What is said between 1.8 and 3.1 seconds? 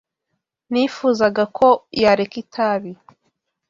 yareka itabi.